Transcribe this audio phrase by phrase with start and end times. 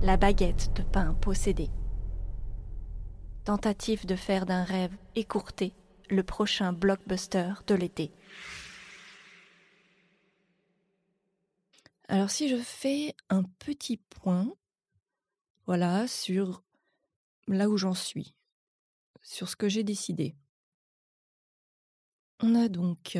[0.00, 1.70] La baguette de pain possédée.
[3.44, 5.74] Tentative de faire d'un rêve écourté
[6.08, 8.12] le prochain blockbuster de l'été.
[12.06, 14.54] Alors si je fais un petit point,
[15.66, 16.62] voilà, sur
[17.48, 18.36] là où j'en suis,
[19.22, 20.36] sur ce que j'ai décidé.
[22.40, 23.18] On a donc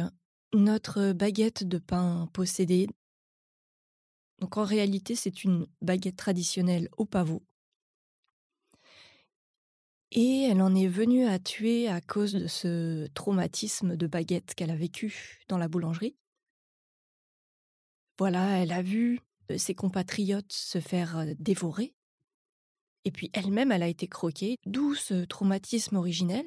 [0.54, 2.88] notre baguette de pain possédée.
[4.38, 7.42] Donc en réalité, c'est une baguette traditionnelle au pavot.
[10.10, 14.70] Et elle en est venue à tuer à cause de ce traumatisme de baguette qu'elle
[14.70, 16.16] a vécu dans la boulangerie.
[18.18, 19.20] Voilà, elle a vu
[19.56, 21.94] ses compatriotes se faire dévorer.
[23.04, 26.46] Et puis elle-même, elle a été croquée, d'où ce traumatisme originel.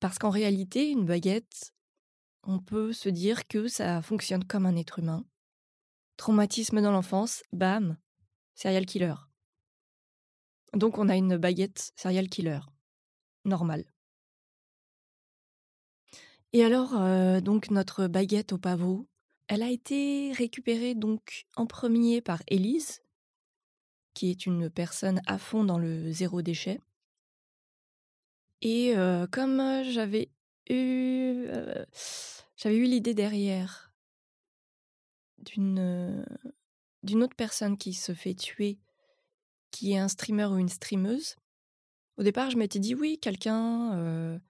[0.00, 1.72] Parce qu'en réalité, une baguette,
[2.44, 5.24] on peut se dire que ça fonctionne comme un être humain.
[6.20, 7.96] Traumatisme dans l'enfance, bam,
[8.54, 9.14] serial killer.
[10.74, 12.60] Donc on a une baguette serial killer.
[13.46, 13.86] Normal.
[16.52, 19.08] Et alors, euh, donc notre baguette au pavot,
[19.48, 23.00] elle a été récupérée donc en premier par Élise,
[24.12, 26.82] qui est une personne à fond dans le zéro déchet.
[28.60, 28.92] Et
[29.32, 30.28] comme j'avais
[30.68, 31.46] eu,
[32.58, 33.89] j'avais eu l'idée derrière
[35.44, 36.24] d'une
[37.02, 38.78] d'une autre personne qui se fait tuer,
[39.70, 41.36] qui est un streamer ou une streameuse.
[42.18, 44.40] Au départ, je m'étais dit oui, quelqu'un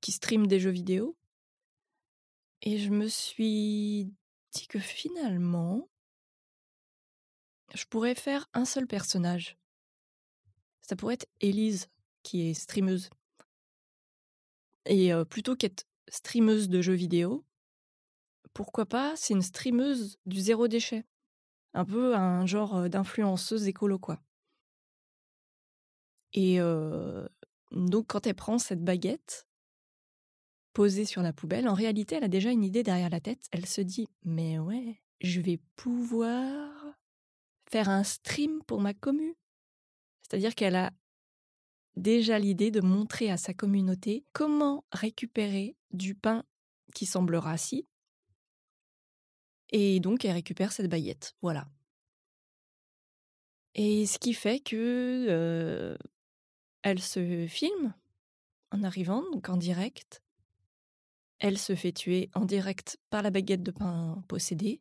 [0.00, 1.16] qui stream des jeux vidéo.
[2.62, 4.12] Et je me suis
[4.52, 5.88] dit que finalement,
[7.74, 9.56] je pourrais faire un seul personnage.
[10.82, 11.88] Ça pourrait être Elise,
[12.22, 13.10] qui est streameuse.
[14.84, 17.46] Et plutôt qu'être streameuse de jeux vidéo,
[18.58, 21.06] pourquoi pas, c'est une streameuse du zéro déchet.
[21.74, 24.20] Un peu un genre d'influenceuse écolo, quoi.
[26.32, 26.58] Et
[27.70, 29.46] donc, quand elle prend cette baguette
[30.72, 33.46] posée sur la poubelle, en réalité, elle a déjà une idée derrière la tête.
[33.52, 36.96] Elle se dit Mais ouais, je vais pouvoir
[37.70, 39.36] faire un stream pour ma commu.
[40.22, 40.90] C'est-à-dire qu'elle a
[41.94, 46.42] déjà l'idée de montrer à sa communauté comment récupérer du pain
[46.92, 47.86] qui semble rassis.
[49.70, 51.34] Et donc, elle récupère cette baguette.
[51.42, 51.68] Voilà.
[53.74, 55.96] Et ce qui fait que
[56.82, 57.94] elle se filme
[58.70, 60.22] en arrivant, donc en direct.
[61.38, 64.80] Elle se fait tuer en direct par la baguette de pain possédée.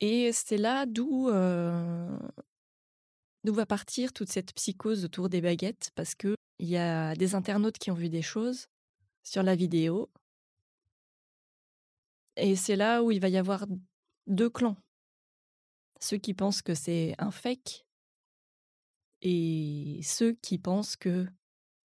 [0.00, 1.30] Et c'est là d'où
[3.46, 7.78] D'où va partir toute cette psychose autour des baguettes Parce qu'il y a des internautes
[7.78, 8.66] qui ont vu des choses
[9.22, 10.10] sur la vidéo.
[12.36, 13.66] Et c'est là où il va y avoir
[14.26, 14.76] deux clans.
[16.00, 17.86] Ceux qui pensent que c'est un fake
[19.22, 21.26] et ceux qui pensent que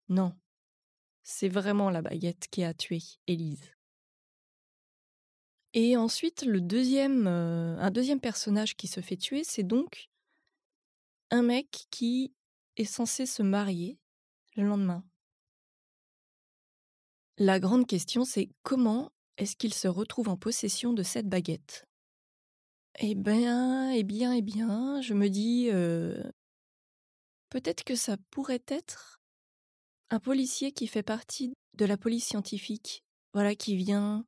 [0.08, 0.34] non,
[1.22, 3.74] c'est vraiment la baguette qui a tué Élise.
[5.74, 10.08] Et ensuite, le deuxième, un deuxième personnage qui se fait tuer, c'est donc
[11.30, 12.32] un mec qui
[12.76, 13.98] est censé se marier
[14.56, 15.04] le lendemain.
[17.36, 21.86] La grande question, c'est comment est-ce qu'il se retrouve en possession de cette baguette?
[22.98, 25.68] Eh bien, eh bien, eh bien, je me dis,
[27.48, 29.20] peut-être que ça pourrait être
[30.10, 34.26] un policier qui fait partie de la police scientifique, voilà, qui vient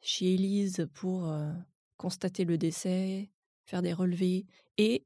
[0.00, 1.28] chez Élise pour
[1.96, 3.30] constater le décès,
[3.64, 4.46] faire des relevés,
[4.76, 5.04] et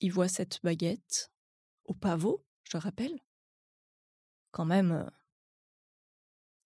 [0.00, 1.32] il voit cette baguette
[1.86, 3.18] au pavot, je rappelle.
[4.52, 5.10] Quand même,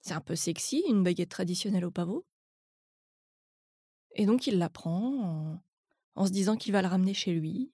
[0.03, 2.27] c'est un peu sexy, une baguette traditionnelle au pavot.
[4.15, 5.63] Et donc il la prend
[6.15, 7.73] en, se disant qu'il va la ramener chez lui.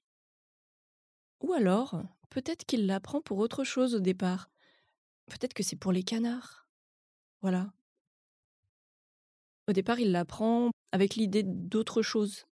[1.40, 4.50] Ou alors, peut-être qu'il la prend pour autre chose au départ.
[5.26, 6.68] Peut-être que c'est pour les canards.
[7.40, 7.72] Voilà.
[9.66, 12.46] Au départ, il la prend avec l'idée d'autre chose.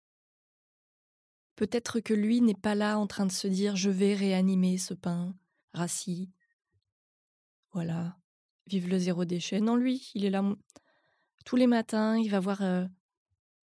[1.55, 4.93] Peut-être que lui n'est pas là en train de se dire je vais réanimer ce
[4.93, 5.35] pain
[5.73, 6.29] rassis.
[7.71, 8.17] Voilà,
[8.67, 9.59] vive le zéro déchet.
[9.59, 10.43] Non, lui, il est là
[11.45, 12.85] tous les matins, il va voir, euh,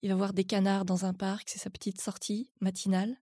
[0.03, 3.21] il va voir des canards dans un parc, c'est sa petite sortie matinale.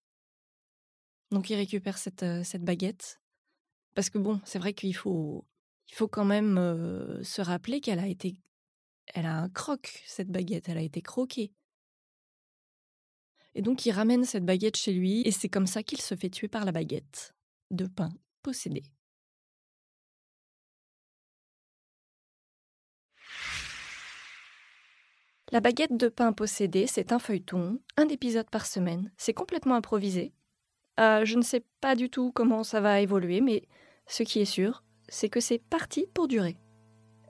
[1.30, 3.20] Donc il récupère cette, euh, cette baguette.
[3.94, 5.46] Parce que bon, c'est vrai qu'il faut,
[5.88, 8.36] il faut quand même euh, se rappeler qu'elle a été,
[9.06, 11.52] elle a un croc, cette baguette, elle a été croquée.
[13.54, 16.30] Et donc il ramène cette baguette chez lui, et c'est comme ça qu'il se fait
[16.30, 17.34] tuer par la baguette
[17.70, 18.12] de pain
[18.42, 18.84] possédée.
[25.52, 29.10] La baguette de pain possédée, c'est un feuilleton, un épisode par semaine.
[29.16, 30.32] C'est complètement improvisé.
[31.00, 33.64] Euh, je ne sais pas du tout comment ça va évoluer, mais
[34.06, 36.56] ce qui est sûr, c'est que c'est parti pour durer.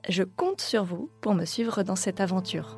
[0.07, 2.77] Je compte sur vous pour me suivre dans cette aventure.